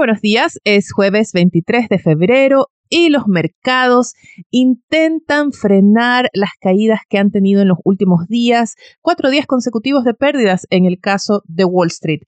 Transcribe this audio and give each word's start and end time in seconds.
Buenos 0.00 0.22
días, 0.22 0.58
es 0.64 0.92
jueves 0.92 1.32
23 1.34 1.90
de 1.90 1.98
febrero 1.98 2.68
y 2.88 3.10
los 3.10 3.26
mercados 3.26 4.14
intentan 4.48 5.52
frenar 5.52 6.30
las 6.32 6.52
caídas 6.58 7.00
que 7.06 7.18
han 7.18 7.30
tenido 7.30 7.60
en 7.60 7.68
los 7.68 7.76
últimos 7.84 8.26
días, 8.26 8.76
cuatro 9.02 9.28
días 9.28 9.44
consecutivos 9.46 10.04
de 10.04 10.14
pérdidas 10.14 10.66
en 10.70 10.86
el 10.86 11.00
caso 11.00 11.42
de 11.44 11.66
Wall 11.66 11.88
Street. 11.88 12.22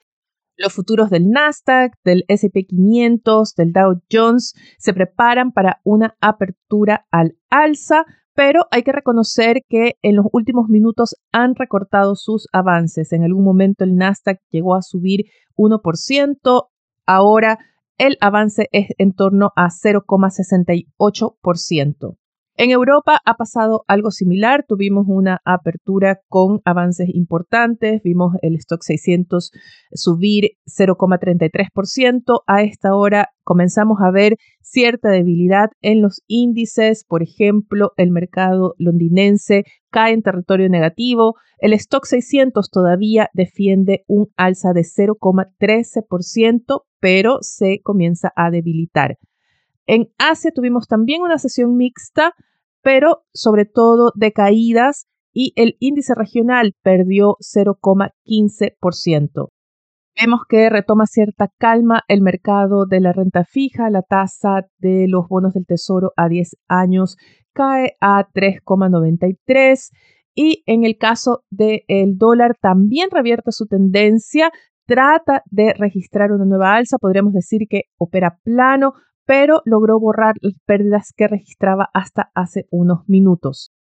Los 0.58 0.74
futuros 0.74 1.08
del 1.08 1.30
Nasdaq, 1.30 1.94
del 2.04 2.26
SP 2.28 2.68
500, 2.68 3.54
del 3.54 3.72
Dow 3.72 4.02
Jones 4.12 4.52
se 4.76 4.92
preparan 4.92 5.52
para 5.52 5.80
una 5.82 6.14
apertura 6.20 7.06
al 7.10 7.38
alza, 7.48 8.04
pero 8.34 8.66
hay 8.70 8.82
que 8.82 8.92
reconocer 8.92 9.62
que 9.66 9.94
en 10.02 10.16
los 10.16 10.26
últimos 10.32 10.68
minutos 10.68 11.16
han 11.32 11.54
recortado 11.54 12.16
sus 12.16 12.48
avances. 12.52 13.14
En 13.14 13.24
algún 13.24 13.44
momento 13.44 13.82
el 13.84 13.96
Nasdaq 13.96 14.40
llegó 14.50 14.74
a 14.74 14.82
subir 14.82 15.24
1%, 15.56 16.68
Ahora 17.06 17.58
el 17.98 18.16
avance 18.20 18.68
es 18.72 18.88
en 18.98 19.12
torno 19.12 19.50
a 19.56 19.68
0,68%. 19.68 22.16
En 22.56 22.70
Europa 22.70 23.18
ha 23.24 23.34
pasado 23.34 23.82
algo 23.88 24.10
similar, 24.10 24.66
tuvimos 24.68 25.06
una 25.08 25.40
apertura 25.46 26.20
con 26.28 26.60
avances 26.66 27.08
importantes, 27.14 28.02
vimos 28.02 28.34
el 28.42 28.56
stock 28.56 28.82
600 28.82 29.52
subir 29.94 30.50
0,33%, 30.66 32.40
a 32.46 32.62
esta 32.62 32.94
hora 32.94 33.30
comenzamos 33.42 34.00
a 34.02 34.10
ver 34.10 34.36
cierta 34.60 35.08
debilidad 35.08 35.70
en 35.80 36.02
los 36.02 36.20
índices, 36.26 37.06
por 37.08 37.22
ejemplo, 37.22 37.92
el 37.96 38.10
mercado 38.10 38.74
londinense 38.76 39.64
cae 39.92 40.14
en 40.14 40.22
territorio 40.22 40.68
negativo, 40.68 41.36
el 41.58 41.74
stock 41.74 42.06
600 42.06 42.70
todavía 42.70 43.30
defiende 43.34 44.02
un 44.08 44.32
alza 44.36 44.72
de 44.72 44.80
0,13%, 44.80 46.82
pero 46.98 47.38
se 47.42 47.80
comienza 47.82 48.32
a 48.34 48.50
debilitar. 48.50 49.18
En 49.86 50.08
Asia 50.18 50.50
tuvimos 50.52 50.88
también 50.88 51.22
una 51.22 51.38
sesión 51.38 51.76
mixta, 51.76 52.34
pero 52.82 53.22
sobre 53.32 53.64
todo 53.64 54.10
de 54.16 54.32
caídas 54.32 55.06
y 55.32 55.52
el 55.56 55.76
índice 55.78 56.16
regional 56.16 56.74
perdió 56.82 57.36
0,15%. 57.40 59.52
Vemos 60.20 60.40
que 60.48 60.68
retoma 60.68 61.06
cierta 61.06 61.48
calma 61.58 62.02
el 62.06 62.20
mercado 62.20 62.84
de 62.86 63.00
la 63.00 63.12
renta 63.12 63.44
fija, 63.44 63.88
la 63.88 64.02
tasa 64.02 64.66
de 64.78 65.06
los 65.08 65.26
bonos 65.26 65.54
del 65.54 65.66
tesoro 65.66 66.12
a 66.16 66.28
10 66.28 66.56
años 66.68 67.16
cae 67.52 67.96
a 68.00 68.28
3,93 68.32 69.90
y 70.34 70.62
en 70.66 70.84
el 70.84 70.96
caso 70.96 71.44
del 71.50 72.16
dólar 72.16 72.56
también 72.60 73.10
revierte 73.10 73.52
su 73.52 73.66
tendencia, 73.66 74.50
trata 74.86 75.42
de 75.50 75.74
registrar 75.78 76.32
una 76.32 76.44
nueva 76.44 76.74
alza, 76.74 76.98
podríamos 76.98 77.32
decir 77.32 77.62
que 77.68 77.84
opera 77.98 78.38
plano, 78.42 78.94
pero 79.24 79.62
logró 79.64 79.98
borrar 79.98 80.34
las 80.40 80.54
pérdidas 80.66 81.12
que 81.16 81.28
registraba 81.28 81.88
hasta 81.94 82.30
hace 82.34 82.66
unos 82.70 83.08
minutos. 83.08 83.71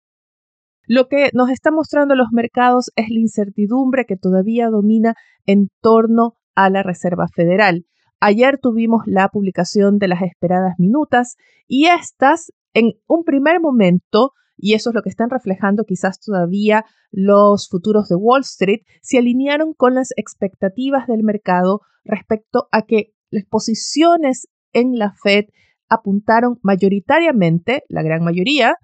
Lo 0.88 1.08
que 1.08 1.30
nos 1.34 1.50
está 1.50 1.72
mostrando 1.72 2.16
los 2.16 2.28
mercados 2.32 2.92
es 2.96 3.10
la 3.10 3.20
incertidumbre 3.20 4.06
que 4.06 4.18
todavía 4.18 4.70
domina 4.70 5.14
en 5.46 5.70
torno 5.82 6.36
a 6.56 6.70
la 6.70 6.84
Reserva 6.84 7.28
Federal. 7.34 7.86
Ayer 8.20 8.60
tuvimos 8.62 9.04
la 9.06 9.30
publicación 9.30 9.98
de 9.98 10.08
las 10.08 10.22
esperadas 10.22 10.76
minutas 10.78 11.36
y 11.68 11.88
estas 11.88 12.52
en 12.74 12.94
un 13.08 13.24
primer 13.24 13.60
momento, 13.60 14.32
y 14.58 14.74
eso 14.74 14.90
es 14.90 14.96
lo 14.96 15.02
que 15.02 15.10
están 15.10 15.30
reflejando 15.30 15.84
quizás 15.86 16.20
todavía 16.20 16.86
los 17.12 17.68
futuros 17.68 18.08
de 18.08 18.16
Wall 18.16 18.42
Street, 18.42 18.82
se 19.02 19.18
alinearon 19.18 19.74
con 19.74 19.96
las 19.96 20.12
expectativas 20.16 21.08
del 21.08 21.24
mercado 21.24 21.82
respecto 22.04 22.68
a 22.72 22.84
que 22.84 23.14
las 23.30 23.46
posiciones 23.46 24.48
en 24.74 24.98
la 24.98 25.14
Fed 25.22 25.46
apuntaron 25.90 26.60
mayoritariamente, 26.62 27.84
la 27.90 28.02
gran 28.02 28.24
mayoría, 28.24 28.76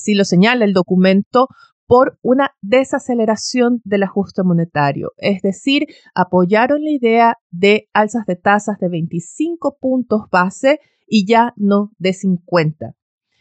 si 0.00 0.14
lo 0.14 0.24
señala 0.24 0.64
el 0.64 0.72
documento, 0.72 1.48
por 1.86 2.18
una 2.22 2.52
desaceleración 2.62 3.80
del 3.82 4.04
ajuste 4.04 4.44
monetario, 4.44 5.10
es 5.16 5.42
decir, 5.42 5.86
apoyaron 6.14 6.84
la 6.84 6.92
idea 6.92 7.34
de 7.50 7.88
alzas 7.92 8.26
de 8.26 8.36
tasas 8.36 8.78
de 8.78 8.88
25 8.88 9.76
puntos 9.80 10.22
base 10.30 10.78
y 11.08 11.26
ya 11.26 11.52
no 11.56 11.90
de 11.98 12.12
50. 12.12 12.92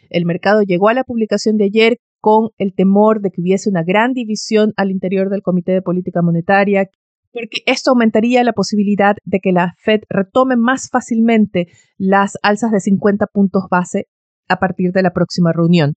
El 0.10 0.26
mercado 0.26 0.64
llegó 0.64 0.90
a 0.90 0.96
la 0.96 1.04
publicación 1.04 1.58
de 1.58 1.66
ayer 1.66 1.98
con 2.20 2.50
el 2.58 2.74
temor 2.74 3.22
de 3.22 3.30
que 3.30 3.42
hubiese 3.42 3.70
una 3.70 3.84
gran 3.84 4.14
división 4.14 4.74
al 4.78 4.90
interior 4.90 5.30
del 5.30 5.44
Comité 5.44 5.74
de 5.74 5.84
Política 5.84 6.24
Monetaria, 6.24 6.90
porque 7.32 7.62
esto 7.68 7.92
aumentaría 7.92 8.44
la 8.44 8.54
posibilidad 8.54 9.16
de 9.26 9.40
que 9.40 9.52
la 9.52 9.76
Fed 9.78 10.02
retome 10.10 10.56
más 10.56 10.90
fácilmente 10.90 11.68
las 12.00 12.34
alzas 12.42 12.72
de 12.72 12.80
50 12.80 13.28
puntos 13.28 13.66
base 13.70 14.08
a 14.48 14.58
partir 14.58 14.92
de 14.92 15.04
la 15.04 15.14
próxima 15.14 15.54
reunión. 15.54 15.94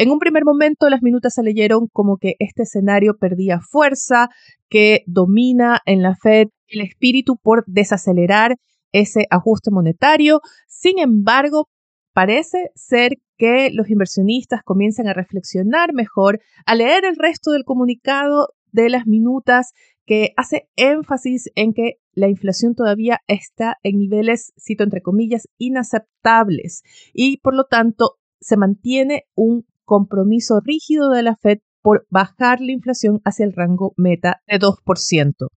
En 0.00 0.12
un 0.12 0.20
primer 0.20 0.44
momento 0.44 0.88
las 0.88 1.02
minutas 1.02 1.34
se 1.34 1.42
leyeron 1.42 1.88
como 1.92 2.18
que 2.18 2.36
este 2.38 2.62
escenario 2.62 3.16
perdía 3.18 3.58
fuerza, 3.58 4.28
que 4.68 5.02
domina 5.06 5.80
en 5.86 6.02
la 6.02 6.14
Fed 6.14 6.50
el 6.68 6.82
espíritu 6.82 7.36
por 7.36 7.64
desacelerar 7.66 8.58
ese 8.92 9.26
ajuste 9.28 9.72
monetario. 9.72 10.40
Sin 10.68 11.00
embargo, 11.00 11.68
parece 12.12 12.70
ser 12.76 13.16
que 13.36 13.70
los 13.72 13.90
inversionistas 13.90 14.62
comienzan 14.62 15.08
a 15.08 15.14
reflexionar 15.14 15.92
mejor, 15.92 16.38
a 16.64 16.76
leer 16.76 17.04
el 17.04 17.16
resto 17.16 17.50
del 17.50 17.64
comunicado 17.64 18.50
de 18.70 18.90
las 18.90 19.04
minutas 19.04 19.72
que 20.06 20.30
hace 20.36 20.68
énfasis 20.76 21.50
en 21.56 21.72
que 21.72 21.94
la 22.12 22.28
inflación 22.28 22.76
todavía 22.76 23.18
está 23.26 23.78
en 23.82 23.98
niveles, 23.98 24.52
cito 24.64 24.84
entre 24.84 25.02
comillas, 25.02 25.48
inaceptables 25.58 26.84
y 27.12 27.38
por 27.38 27.56
lo 27.56 27.64
tanto 27.64 28.18
se 28.40 28.56
mantiene 28.56 29.24
un 29.34 29.66
compromiso 29.88 30.60
rígido 30.62 31.10
de 31.10 31.22
la 31.22 31.34
Fed 31.34 31.58
por 31.82 32.06
bajar 32.10 32.60
la 32.60 32.72
inflación 32.72 33.20
hacia 33.24 33.46
el 33.46 33.54
rango 33.54 33.94
meta 33.96 34.42
de 34.46 34.60
2%. 34.60 35.48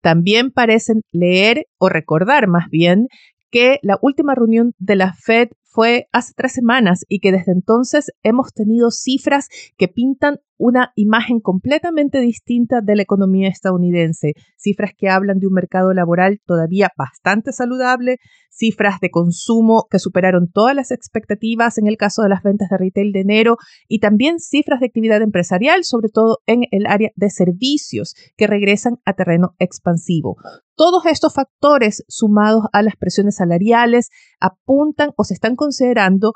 También 0.00 0.50
parecen 0.50 1.00
leer 1.10 1.66
o 1.78 1.88
recordar 1.88 2.46
más 2.46 2.68
bien 2.70 3.08
que 3.50 3.78
la 3.82 3.98
última 4.00 4.34
reunión 4.34 4.74
de 4.78 4.96
la 4.96 5.14
Fed 5.14 5.48
fue 5.62 6.06
hace 6.12 6.34
tres 6.36 6.52
semanas 6.52 7.04
y 7.08 7.20
que 7.20 7.32
desde 7.32 7.52
entonces 7.52 8.12
hemos 8.22 8.52
tenido 8.52 8.90
cifras 8.90 9.48
que 9.78 9.88
pintan 9.88 10.38
una 10.58 10.92
imagen 10.94 11.40
completamente 11.40 12.20
distinta 12.20 12.80
de 12.80 12.96
la 12.96 13.02
economía 13.02 13.48
estadounidense, 13.48 14.34
cifras 14.56 14.92
que 14.96 15.08
hablan 15.08 15.38
de 15.38 15.46
un 15.46 15.54
mercado 15.54 15.92
laboral 15.92 16.40
todavía 16.46 16.90
bastante 16.96 17.52
saludable, 17.52 18.18
cifras 18.50 19.00
de 19.00 19.10
consumo 19.10 19.86
que 19.90 19.98
superaron 19.98 20.50
todas 20.52 20.74
las 20.76 20.90
expectativas 20.90 21.78
en 21.78 21.86
el 21.86 21.96
caso 21.96 22.22
de 22.22 22.28
las 22.28 22.42
ventas 22.42 22.68
de 22.68 22.76
retail 22.76 23.12
de 23.12 23.20
enero 23.20 23.56
y 23.88 23.98
también 23.98 24.38
cifras 24.38 24.80
de 24.80 24.86
actividad 24.86 25.22
empresarial, 25.22 25.84
sobre 25.84 26.10
todo 26.10 26.38
en 26.46 26.62
el 26.70 26.86
área 26.86 27.10
de 27.16 27.30
servicios, 27.30 28.14
que 28.36 28.46
regresan 28.46 28.98
a 29.04 29.14
terreno 29.14 29.54
expansivo. 29.58 30.36
Todos 30.74 31.06
estos 31.06 31.34
factores, 31.34 32.04
sumados 32.08 32.64
a 32.72 32.82
las 32.82 32.96
presiones 32.96 33.36
salariales, 33.36 34.10
apuntan 34.40 35.10
o 35.16 35.24
se 35.24 35.34
están 35.34 35.56
considerando 35.56 36.32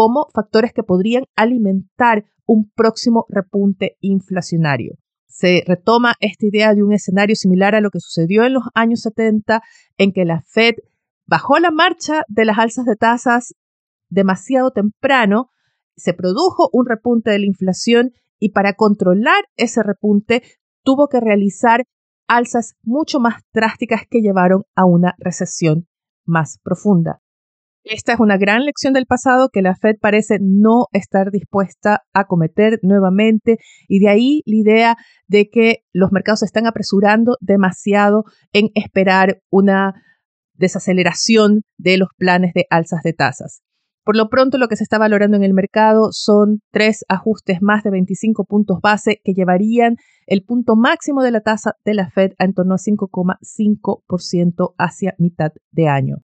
como 0.00 0.30
factores 0.32 0.72
que 0.72 0.82
podrían 0.82 1.24
alimentar 1.36 2.24
un 2.46 2.70
próximo 2.70 3.26
repunte 3.28 3.98
inflacionario. 4.00 4.94
Se 5.26 5.62
retoma 5.66 6.14
esta 6.20 6.46
idea 6.46 6.74
de 6.74 6.82
un 6.82 6.94
escenario 6.94 7.36
similar 7.36 7.74
a 7.74 7.82
lo 7.82 7.90
que 7.90 8.00
sucedió 8.00 8.44
en 8.44 8.54
los 8.54 8.62
años 8.72 9.02
70, 9.02 9.60
en 9.98 10.12
que 10.12 10.24
la 10.24 10.40
Fed 10.40 10.76
bajó 11.26 11.58
la 11.58 11.70
marcha 11.70 12.22
de 12.28 12.46
las 12.46 12.58
alzas 12.58 12.86
de 12.86 12.96
tasas 12.96 13.54
demasiado 14.08 14.70
temprano, 14.70 15.50
se 15.96 16.14
produjo 16.14 16.70
un 16.72 16.86
repunte 16.86 17.30
de 17.30 17.40
la 17.40 17.44
inflación 17.44 18.12
y 18.38 18.52
para 18.52 18.76
controlar 18.76 19.44
ese 19.56 19.82
repunte 19.82 20.42
tuvo 20.82 21.08
que 21.08 21.20
realizar 21.20 21.84
alzas 22.26 22.74
mucho 22.82 23.20
más 23.20 23.42
drásticas 23.52 24.04
que 24.08 24.22
llevaron 24.22 24.62
a 24.74 24.86
una 24.86 25.14
recesión 25.18 25.88
más 26.24 26.58
profunda. 26.62 27.20
Esta 27.84 28.12
es 28.12 28.20
una 28.20 28.36
gran 28.36 28.64
lección 28.66 28.92
del 28.92 29.06
pasado 29.06 29.48
que 29.50 29.62
la 29.62 29.74
Fed 29.74 29.96
parece 29.98 30.38
no 30.38 30.86
estar 30.92 31.30
dispuesta 31.30 32.02
a 32.12 32.26
cometer 32.26 32.78
nuevamente 32.82 33.56
y 33.88 34.00
de 34.00 34.10
ahí 34.10 34.42
la 34.44 34.56
idea 34.56 34.96
de 35.28 35.48
que 35.48 35.78
los 35.94 36.12
mercados 36.12 36.40
se 36.40 36.46
están 36.46 36.66
apresurando 36.66 37.36
demasiado 37.40 38.24
en 38.52 38.68
esperar 38.74 39.40
una 39.50 39.94
desaceleración 40.52 41.62
de 41.78 41.96
los 41.96 42.10
planes 42.18 42.52
de 42.52 42.66
alzas 42.68 43.00
de 43.02 43.14
tasas. 43.14 43.62
Por 44.04 44.16
lo 44.16 44.28
pronto, 44.28 44.58
lo 44.58 44.68
que 44.68 44.76
se 44.76 44.82
está 44.82 44.98
valorando 44.98 45.36
en 45.38 45.44
el 45.44 45.54
mercado 45.54 46.08
son 46.10 46.60
tres 46.70 47.04
ajustes 47.08 47.62
más 47.62 47.82
de 47.82 47.90
25 47.90 48.44
puntos 48.44 48.80
base 48.82 49.20
que 49.24 49.32
llevarían 49.32 49.96
el 50.26 50.42
punto 50.42 50.76
máximo 50.76 51.22
de 51.22 51.30
la 51.30 51.40
tasa 51.40 51.76
de 51.84 51.94
la 51.94 52.10
Fed 52.10 52.32
a 52.38 52.44
en 52.44 52.52
torno 52.52 52.74
a 52.74 52.78
5,5% 52.78 54.74
hacia 54.76 55.14
mitad 55.18 55.52
de 55.70 55.88
año. 55.88 56.16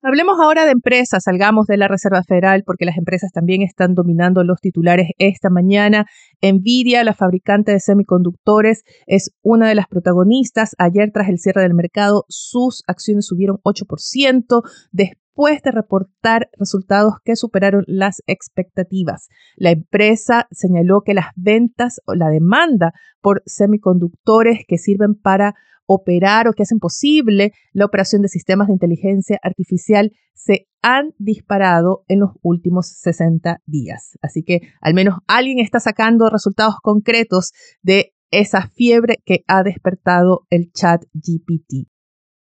Hablemos 0.00 0.38
ahora 0.38 0.64
de 0.64 0.70
empresas, 0.70 1.24
salgamos 1.24 1.66
de 1.66 1.76
la 1.76 1.88
Reserva 1.88 2.22
Federal 2.22 2.62
porque 2.64 2.84
las 2.84 2.96
empresas 2.96 3.32
también 3.32 3.62
están 3.62 3.94
dominando 3.94 4.44
los 4.44 4.60
titulares 4.60 5.08
esta 5.18 5.50
mañana. 5.50 6.06
Nvidia, 6.40 7.02
la 7.02 7.14
fabricante 7.14 7.72
de 7.72 7.80
semiconductores, 7.80 8.84
es 9.06 9.32
una 9.42 9.68
de 9.68 9.74
las 9.74 9.88
protagonistas. 9.88 10.76
Ayer 10.78 11.10
tras 11.12 11.28
el 11.28 11.40
cierre 11.40 11.62
del 11.62 11.74
mercado, 11.74 12.26
sus 12.28 12.84
acciones 12.86 13.26
subieron 13.26 13.56
8% 13.64 14.62
después 14.92 15.62
de 15.62 15.72
reportar 15.72 16.48
resultados 16.56 17.14
que 17.24 17.34
superaron 17.34 17.82
las 17.88 18.22
expectativas. 18.28 19.26
La 19.56 19.70
empresa 19.70 20.46
señaló 20.52 21.00
que 21.04 21.14
las 21.14 21.26
ventas 21.34 22.00
o 22.06 22.14
la 22.14 22.28
demanda 22.28 22.92
por 23.20 23.42
semiconductores 23.46 24.60
que 24.68 24.78
sirven 24.78 25.16
para 25.16 25.56
operar 25.88 26.46
o 26.46 26.52
que 26.52 26.62
hacen 26.62 26.78
posible 26.78 27.52
la 27.72 27.86
operación 27.86 28.22
de 28.22 28.28
sistemas 28.28 28.68
de 28.68 28.74
inteligencia 28.74 29.38
artificial 29.42 30.12
se 30.34 30.68
han 30.82 31.14
disparado 31.18 32.04
en 32.08 32.20
los 32.20 32.30
últimos 32.42 32.88
60 33.00 33.58
días. 33.66 34.16
Así 34.22 34.44
que 34.44 34.60
al 34.80 34.94
menos 34.94 35.16
alguien 35.26 35.58
está 35.58 35.80
sacando 35.80 36.28
resultados 36.30 36.76
concretos 36.82 37.52
de 37.82 38.12
esa 38.30 38.68
fiebre 38.68 39.16
que 39.24 39.40
ha 39.48 39.62
despertado 39.62 40.46
el 40.50 40.70
chat 40.72 41.02
GPT. 41.14 41.88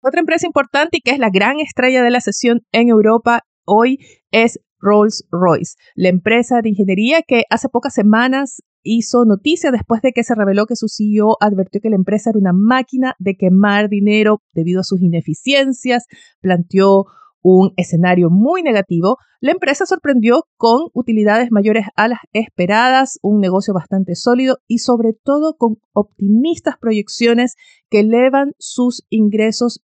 Otra 0.02 0.20
empresa 0.20 0.48
importante 0.48 0.98
y 0.98 1.02
que 1.02 1.12
es 1.12 1.20
la 1.20 1.30
gran 1.30 1.60
estrella 1.60 2.02
de 2.02 2.12
la 2.12 2.22
sesión 2.22 2.62
en 2.72 2.90
Europa 2.90 3.44
hoy 3.66 4.00
es 4.32 4.60
Rolls-Royce, 4.80 5.76
la 5.96 6.10
empresa 6.10 6.62
de 6.62 6.70
ingeniería 6.70 7.22
que 7.28 7.44
hace 7.50 7.70
pocas 7.70 7.94
semanas 7.94 8.62
hizo 8.88 9.26
noticia 9.26 9.72
después 9.72 10.02
de 10.02 10.12
que 10.14 10.24
se 10.24 10.36
reveló 10.36 10.66
que 10.66 10.76
su 10.76 10.88
CEO 10.88 11.38
advirtió 11.40 11.82
que 11.82 11.90
la 11.90 11.96
empresa 11.96 12.30
era 12.30 12.40
una 12.40 12.54
máquina 12.54 13.16
de 13.20 13.36
quemar 13.36 13.90
dinero 13.90 14.42
debido 14.54 14.82
a 14.82 14.84
sus 14.84 15.02
ineficiencias, 15.02 16.06
planteó 16.42 17.06
un 17.42 17.74
escenario 17.78 18.30
muy 18.30 18.64
negativo, 18.64 19.18
la 19.40 19.52
empresa 19.52 19.86
sorprendió 19.86 20.48
con 20.58 20.90
utilidades 20.94 21.50
mayores 21.52 21.86
a 21.96 22.08
las 22.08 22.20
esperadas, 22.34 23.20
un 23.22 23.40
negocio 23.40 23.74
bastante 23.74 24.16
sólido 24.16 24.58
y 24.68 24.80
sobre 24.80 25.14
todo 25.14 25.56
con 25.58 25.78
optimistas 25.94 26.76
proyecciones 26.80 27.56
que 27.90 28.00
elevan 28.00 28.54
sus 28.58 29.06
ingresos 29.10 29.84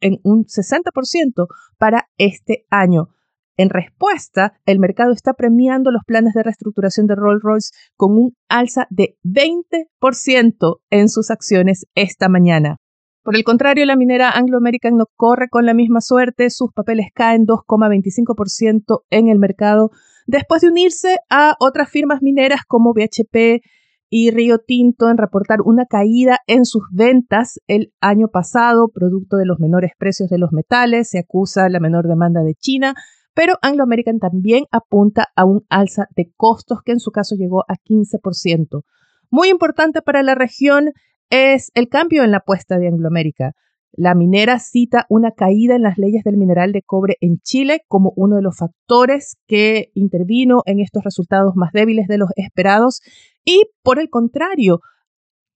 en 0.00 0.20
un 0.22 0.44
60% 0.44 1.46
para 1.78 2.08
este 2.18 2.66
año. 2.70 3.08
En 3.56 3.70
respuesta, 3.70 4.54
el 4.66 4.78
mercado 4.78 5.12
está 5.12 5.34
premiando 5.34 5.90
los 5.90 6.02
planes 6.04 6.34
de 6.34 6.42
reestructuración 6.42 7.06
de 7.06 7.14
Rolls-Royce 7.14 7.70
con 7.96 8.12
un 8.12 8.36
alza 8.48 8.86
de 8.90 9.16
20% 9.24 10.80
en 10.90 11.08
sus 11.08 11.30
acciones 11.30 11.86
esta 11.94 12.28
mañana. 12.28 12.78
Por 13.22 13.36
el 13.36 13.44
contrario, 13.44 13.86
la 13.86 13.96
minera 13.96 14.30
Anglo 14.30 14.58
American 14.58 14.96
no 14.96 15.06
corre 15.16 15.48
con 15.48 15.64
la 15.64 15.72
misma 15.72 16.00
suerte, 16.00 16.50
sus 16.50 16.72
papeles 16.72 17.06
caen 17.14 17.46
2,25% 17.46 19.02
en 19.10 19.28
el 19.28 19.38
mercado 19.38 19.90
después 20.26 20.62
de 20.62 20.68
unirse 20.68 21.18
a 21.30 21.54
otras 21.58 21.88
firmas 21.88 22.22
mineras 22.22 22.60
como 22.66 22.92
BHP 22.92 23.62
y 24.10 24.30
Río 24.30 24.58
Tinto 24.58 25.10
en 25.10 25.16
reportar 25.16 25.60
una 25.64 25.86
caída 25.86 26.38
en 26.46 26.64
sus 26.64 26.84
ventas 26.92 27.60
el 27.66 27.92
año 28.00 28.28
pasado, 28.28 28.88
producto 28.88 29.36
de 29.36 29.46
los 29.46 29.58
menores 29.58 29.92
precios 29.98 30.28
de 30.28 30.38
los 30.38 30.52
metales, 30.52 31.08
se 31.08 31.18
acusa 31.18 31.68
la 31.68 31.80
menor 31.80 32.06
demanda 32.06 32.42
de 32.42 32.54
China, 32.54 32.94
pero 33.34 33.54
Anglo 33.62 33.82
American 33.82 34.18
también 34.18 34.64
apunta 34.70 35.28
a 35.36 35.44
un 35.44 35.64
alza 35.68 36.06
de 36.16 36.32
costos 36.36 36.78
que 36.84 36.92
en 36.92 37.00
su 37.00 37.10
caso 37.10 37.34
llegó 37.34 37.64
a 37.68 37.74
15%. 37.74 38.82
Muy 39.30 39.48
importante 39.48 40.00
para 40.02 40.22
la 40.22 40.34
región 40.34 40.92
es 41.30 41.72
el 41.74 41.88
cambio 41.88 42.22
en 42.22 42.30
la 42.30 42.38
apuesta 42.38 42.78
de 42.78 42.88
Anglo 42.88 43.08
American. 43.08 43.52
La 43.96 44.14
minera 44.14 44.58
cita 44.58 45.06
una 45.08 45.32
caída 45.32 45.76
en 45.76 45.82
las 45.82 45.98
leyes 45.98 46.24
del 46.24 46.36
mineral 46.36 46.72
de 46.72 46.82
cobre 46.82 47.16
en 47.20 47.38
Chile 47.38 47.82
como 47.88 48.12
uno 48.16 48.36
de 48.36 48.42
los 48.42 48.56
factores 48.56 49.36
que 49.46 49.90
intervino 49.94 50.62
en 50.66 50.80
estos 50.80 51.04
resultados 51.04 51.54
más 51.54 51.72
débiles 51.72 52.08
de 52.08 52.18
los 52.18 52.30
esperados 52.36 53.02
y, 53.44 53.64
por 53.82 54.00
el 54.00 54.10
contrario, 54.10 54.80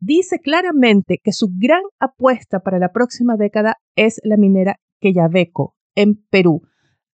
dice 0.00 0.38
claramente 0.38 1.20
que 1.22 1.32
su 1.32 1.48
gran 1.56 1.82
apuesta 1.98 2.60
para 2.60 2.78
la 2.78 2.92
próxima 2.92 3.36
década 3.36 3.76
es 3.96 4.20
la 4.22 4.36
minera 4.36 4.78
Quellaveco 5.00 5.74
en 5.96 6.24
Perú 6.30 6.62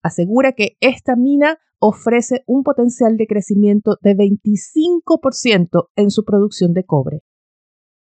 asegura 0.03 0.51
que 0.51 0.75
esta 0.79 1.15
mina 1.15 1.57
ofrece 1.79 2.43
un 2.45 2.63
potencial 2.63 3.17
de 3.17 3.27
crecimiento 3.27 3.97
de 4.01 4.15
25% 4.15 5.87
en 5.95 6.11
su 6.11 6.23
producción 6.23 6.73
de 6.73 6.85
cobre. 6.85 7.21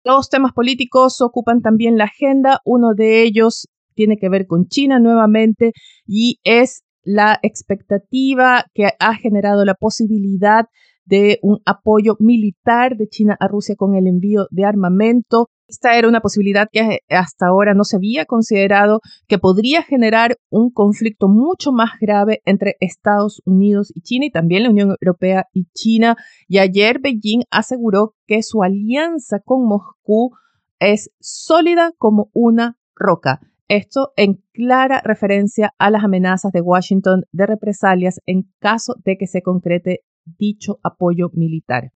Los 0.03 0.29
temas 0.29 0.53
políticos 0.53 1.21
ocupan 1.21 1.61
también 1.61 1.97
la 1.97 2.05
agenda. 2.05 2.61
Uno 2.65 2.93
de 2.95 3.23
ellos 3.23 3.67
tiene 3.93 4.17
que 4.17 4.29
ver 4.29 4.47
con 4.47 4.67
China 4.67 4.99
nuevamente 4.99 5.73
y 6.07 6.39
es 6.43 6.83
la 7.03 7.37
expectativa 7.43 8.65
que 8.73 8.91
ha 8.99 9.15
generado 9.15 9.65
la 9.65 9.75
posibilidad 9.75 10.65
de 11.05 11.39
un 11.41 11.59
apoyo 11.65 12.15
militar 12.19 12.95
de 12.95 13.07
China 13.07 13.35
a 13.39 13.47
Rusia 13.47 13.75
con 13.75 13.95
el 13.95 14.07
envío 14.07 14.47
de 14.51 14.65
armamento. 14.65 15.49
Esta 15.69 15.95
era 15.99 16.07
una 16.07 16.21
posibilidad 16.21 16.67
que 16.71 17.01
hasta 17.09 17.45
ahora 17.45 17.75
no 17.75 17.83
se 17.83 17.97
había 17.97 18.25
considerado, 18.25 19.01
que 19.27 19.37
podría 19.37 19.83
generar 19.83 20.35
un 20.49 20.71
conflicto 20.71 21.27
mucho 21.27 21.71
más 21.71 21.91
grave 22.01 22.41
entre 22.45 22.75
Estados 22.79 23.43
Unidos 23.45 23.91
y 23.93 24.01
China 24.01 24.25
y 24.25 24.31
también 24.31 24.63
la 24.63 24.71
Unión 24.71 24.95
Europea 24.99 25.45
y 25.53 25.65
China. 25.75 26.15
Y 26.47 26.57
ayer 26.57 26.99
Beijing 26.99 27.43
aseguró 27.51 28.15
que 28.25 28.41
su 28.41 28.63
alianza 28.63 29.41
con 29.45 29.67
Moscú 29.67 30.31
es 30.79 31.11
sólida 31.19 31.91
como 31.99 32.31
una 32.33 32.79
roca. 32.95 33.39
Esto 33.67 34.11
en 34.15 34.43
clara 34.51 35.03
referencia 35.05 35.75
a 35.77 35.91
las 35.91 36.03
amenazas 36.03 36.51
de 36.51 36.61
Washington 36.61 37.25
de 37.31 37.45
represalias 37.45 38.19
en 38.25 38.51
caso 38.57 38.95
de 39.05 39.17
que 39.17 39.27
se 39.27 39.43
concrete 39.43 39.99
dicho 40.25 40.79
apoyo 40.81 41.29
militar. 41.33 41.91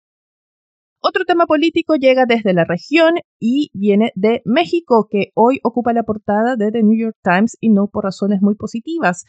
Otro 1.05 1.25
tema 1.25 1.47
político 1.47 1.97
llega 1.97 2.27
desde 2.27 2.55
la 2.55 2.65
región 2.65 3.15
y 3.41 3.71
viene 3.75 4.13
de 4.15 4.41
México, 4.45 5.09
que 5.11 5.33
hoy 5.35 5.59
ocupa 5.65 5.93
la 5.93 6.05
portada 6.05 6.55
de 6.55 6.71
The 6.71 6.85
New 6.85 6.97
York 6.97 7.17
Times 7.25 7.57
y 7.61 7.71
no 7.71 7.89
por 7.89 8.05
razones 8.05 8.41
muy 8.41 8.55
positivas. 8.55 9.25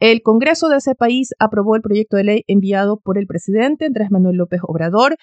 El 0.00 0.22
Congreso 0.22 0.70
de 0.70 0.78
ese 0.78 0.94
país 0.94 1.34
aprobó 1.38 1.76
el 1.76 1.82
proyecto 1.82 2.16
de 2.16 2.24
ley 2.24 2.44
enviado 2.46 2.98
por 2.98 3.18
el 3.18 3.26
presidente 3.26 3.84
Andrés 3.84 4.10
Manuel 4.10 4.38
López 4.38 4.60
Obrador 4.62 5.16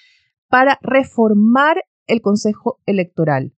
para 0.47 0.77
reformar 0.83 1.77
el 2.05 2.21
Consejo 2.21 2.77
Electoral. 2.85 3.53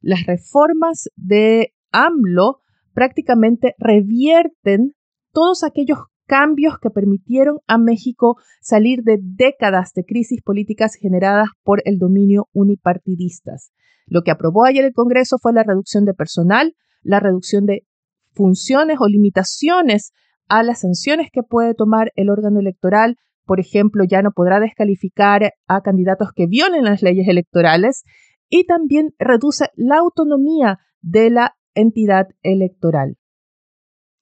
Las 0.00 0.24
reformas 0.24 1.08
de 1.16 1.74
AMLO 1.90 2.60
prácticamente 2.94 3.74
revierten 3.76 4.94
todos 5.32 5.64
aquellos 5.64 5.98
cambios 6.28 6.78
que 6.78 6.90
permitieron 6.90 7.58
a 7.66 7.78
México 7.78 8.36
salir 8.60 9.02
de 9.02 9.18
décadas 9.20 9.92
de 9.94 10.04
crisis 10.04 10.42
políticas 10.42 10.94
generadas 10.94 11.48
por 11.64 11.82
el 11.86 11.98
dominio 11.98 12.48
unipartidistas. 12.52 13.72
Lo 14.06 14.22
que 14.22 14.30
aprobó 14.30 14.64
ayer 14.64 14.84
el 14.84 14.92
Congreso 14.92 15.38
fue 15.40 15.52
la 15.52 15.64
reducción 15.64 16.04
de 16.04 16.14
personal, 16.14 16.74
la 17.02 17.18
reducción 17.18 17.64
de 17.66 17.86
funciones 18.34 18.98
o 19.00 19.08
limitaciones 19.08 20.12
a 20.48 20.62
las 20.62 20.80
sanciones 20.80 21.28
que 21.32 21.42
puede 21.42 21.74
tomar 21.74 22.12
el 22.14 22.30
órgano 22.30 22.60
electoral. 22.60 23.16
Por 23.44 23.58
ejemplo, 23.58 24.04
ya 24.04 24.22
no 24.22 24.30
podrá 24.32 24.60
descalificar 24.60 25.54
a 25.66 25.80
candidatos 25.80 26.28
que 26.34 26.46
violen 26.46 26.84
las 26.84 27.02
leyes 27.02 27.26
electorales 27.26 28.04
y 28.50 28.64
también 28.66 29.14
reduce 29.18 29.68
la 29.76 29.98
autonomía 29.98 30.78
de 31.00 31.30
la 31.30 31.54
entidad 31.74 32.28
electoral. 32.42 33.16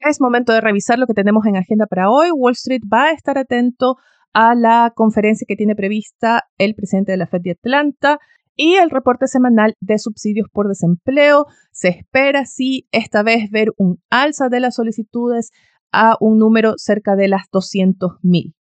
Es 0.00 0.20
momento 0.20 0.52
de 0.52 0.60
revisar 0.60 0.98
lo 0.98 1.06
que 1.06 1.14
tenemos 1.14 1.46
en 1.46 1.56
agenda 1.56 1.86
para 1.86 2.10
hoy. 2.10 2.30
Wall 2.30 2.52
Street 2.52 2.82
va 2.92 3.06
a 3.06 3.12
estar 3.12 3.38
atento 3.38 3.96
a 4.32 4.54
la 4.54 4.92
conferencia 4.94 5.46
que 5.48 5.56
tiene 5.56 5.74
prevista 5.74 6.42
el 6.58 6.74
presidente 6.74 7.12
de 7.12 7.18
la 7.18 7.26
Fed 7.26 7.40
de 7.42 7.52
Atlanta 7.52 8.18
y 8.54 8.74
el 8.74 8.90
reporte 8.90 9.26
semanal 9.28 9.74
de 9.80 9.98
subsidios 9.98 10.48
por 10.52 10.68
desempleo. 10.68 11.46
Se 11.72 11.88
espera, 11.88 12.44
sí, 12.46 12.86
esta 12.92 13.22
vez 13.22 13.50
ver 13.50 13.72
un 13.76 14.02
alza 14.10 14.48
de 14.48 14.60
las 14.60 14.74
solicitudes 14.74 15.50
a 15.92 16.16
un 16.20 16.38
número 16.38 16.74
cerca 16.76 17.16
de 17.16 17.28
las 17.28 17.42
200.000. 17.52 18.54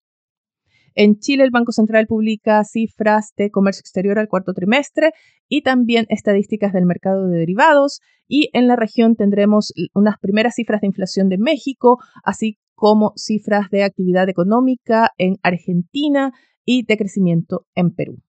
En 0.94 1.18
Chile, 1.18 1.42
el 1.42 1.50
Banco 1.50 1.72
Central 1.72 2.06
publica 2.06 2.62
cifras 2.64 3.32
de 3.36 3.50
comercio 3.50 3.80
exterior 3.80 4.18
al 4.18 4.28
cuarto 4.28 4.52
trimestre 4.52 5.12
y 5.48 5.62
también 5.62 6.06
estadísticas 6.08 6.72
del 6.72 6.86
mercado 6.86 7.26
de 7.26 7.38
derivados. 7.38 8.00
Y 8.28 8.50
en 8.52 8.68
la 8.68 8.76
región 8.76 9.16
tendremos 9.16 9.72
unas 9.92 10.18
primeras 10.18 10.54
cifras 10.54 10.80
de 10.80 10.86
inflación 10.86 11.28
de 11.28 11.38
México, 11.38 11.98
así 12.22 12.58
como 12.74 13.12
cifras 13.16 13.70
de 13.70 13.82
actividad 13.82 14.28
económica 14.28 15.10
en 15.18 15.34
Argentina 15.42 16.32
y 16.64 16.84
de 16.84 16.96
crecimiento 16.96 17.66
en 17.74 17.94
Perú. 17.94 18.22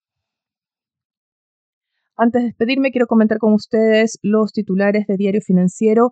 Antes 2.17 2.41
de 2.41 2.47
despedirme, 2.47 2.91
quiero 2.91 3.07
comentar 3.07 3.37
con 3.37 3.53
ustedes 3.53 4.17
los 4.21 4.53
titulares 4.53 5.05
de 5.05 5.17
Diario 5.17 5.41
Financiero 5.41 6.11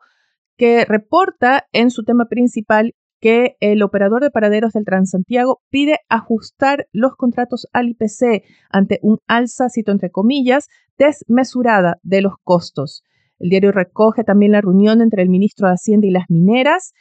que 0.57 0.85
reporta 0.85 1.65
en 1.71 1.89
su 1.89 2.03
tema 2.03 2.25
principal 2.25 2.93
que 3.23 3.55
el 3.61 3.81
operador 3.83 4.21
de 4.21 4.31
paraderos 4.31 4.73
del 4.73 4.83
Transantiago 4.83 5.61
pide 5.69 5.99
ajustar 6.09 6.87
los 6.91 7.15
contratos 7.15 7.67
al 7.71 7.87
IPC 7.87 8.43
ante 8.69 8.99
un 9.01 9.19
alza, 9.27 9.69
cito 9.69 9.93
entre 9.93 10.11
comillas, 10.11 10.67
desmesurada 10.97 11.99
de 12.03 12.21
los 12.21 12.33
costos. 12.43 13.01
El 13.39 13.49
diario 13.49 13.71
recoge 13.71 14.25
también 14.25 14.51
la 14.51 14.59
reunión 14.59 14.99
entre 14.99 15.23
el 15.23 15.29
ministro 15.29 15.69
de 15.69 15.75
Hacienda 15.75 16.05
y 16.05 16.11
las 16.11 16.25
mineras 16.27 16.91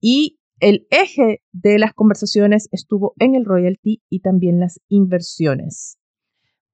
y 0.00 0.38
el 0.60 0.86
eje 0.90 1.42
de 1.50 1.80
las 1.80 1.92
conversaciones 1.92 2.68
estuvo 2.70 3.12
en 3.18 3.34
el 3.34 3.44
royalty 3.44 4.00
y 4.08 4.20
también 4.20 4.60
las 4.60 4.78
inversiones. 4.88 5.98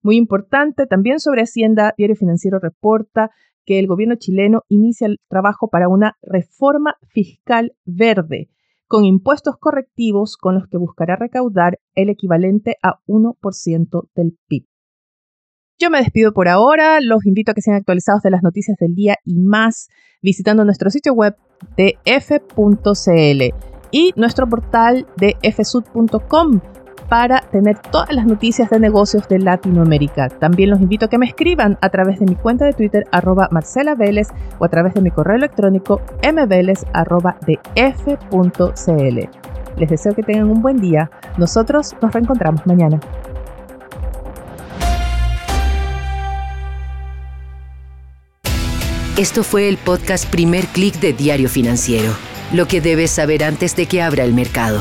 Muy 0.03 0.17
importante, 0.17 0.85
también 0.85 1.21
sobre 1.21 1.41
Hacienda, 1.41 1.95
Diario 1.97 2.17
Financiero 2.17 2.59
reporta 2.59 3.31
que 3.65 3.79
el 3.79 3.87
gobierno 3.87 4.17
chileno 4.17 4.61
inicia 4.69 5.07
el 5.07 5.21
trabajo 5.31 5.71
para 5.71 5.89
una 5.89 6.19
reforma 6.21 6.97
fiscal 7.09 7.73
verde 7.87 8.51
con 8.91 9.05
impuestos 9.05 9.55
correctivos 9.57 10.37
con 10.37 10.57
los 10.57 10.67
que 10.67 10.77
buscará 10.77 11.15
recaudar 11.15 11.79
el 11.95 12.11
equivalente 12.11 12.77
a 12.83 12.99
1% 13.07 14.09
del 14.17 14.37
PIB. 14.49 14.67
Yo 15.79 15.91
me 15.91 15.99
despido 15.99 16.33
por 16.33 16.49
ahora, 16.49 16.99
los 17.01 17.25
invito 17.25 17.53
a 17.53 17.55
que 17.55 17.63
sean 17.63 17.77
actualizados 17.77 18.23
de 18.23 18.33
las 18.33 18.43
noticias 18.43 18.77
del 18.79 18.97
día 18.97 19.15
y 19.25 19.39
más 19.39 19.91
visitando 20.21 20.65
nuestro 20.65 20.91
sitio 20.91 21.15
web 21.15 21.37
de 21.77 21.99
f.cl 22.05 23.55
y 23.93 24.13
nuestro 24.17 24.49
portal 24.49 25.07
de 25.17 25.37
fsud.com 25.41 26.61
para 27.11 27.41
tener 27.51 27.77
todas 27.77 28.13
las 28.13 28.25
noticias 28.25 28.71
de 28.71 28.79
negocios 28.79 29.29
de 29.29 29.41
Latinoamérica. 29.41 30.29
También 30.29 30.71
los 30.71 30.81
invito 30.81 31.07
a 31.07 31.09
que 31.09 31.19
me 31.19 31.27
escriban 31.27 31.77
a 31.83 31.91
través 31.91 32.21
de 32.21 32.27
mi 32.27 32.37
cuenta 32.37 32.65
de 32.65 32.73
Twitter 32.73 33.05
arroba 33.11 33.49
Marcela 33.51 33.97
Vélez 33.97 34.29
o 34.61 34.65
a 34.65 34.69
través 34.69 34.95
de 34.95 35.01
mi 35.01 35.11
correo 35.11 35.37
electrónico 35.37 36.01
mveles 36.23 36.87
arroba 36.93 37.37
de 37.47 37.59
Les 39.77 39.91
deseo 39.91 40.15
que 40.15 40.23
tengan 40.23 40.51
un 40.51 40.63
buen 40.63 40.77
día. 40.77 41.11
Nosotros 41.37 41.97
nos 42.01 42.13
reencontramos 42.13 42.65
mañana. 42.65 43.01
Esto 49.19 49.43
fue 49.43 49.69
el 49.69 49.79
podcast 49.79 50.31
Primer 50.31 50.65
Click 50.67 50.95
de 51.01 51.13
Diario 51.13 51.49
Financiero. 51.49 52.13
Lo 52.55 52.69
que 52.69 52.81
debes 52.81 53.11
saber 53.11 53.43
antes 53.43 53.75
de 53.75 53.87
que 53.87 54.01
abra 54.01 54.23
el 54.23 54.33
mercado. 54.33 54.81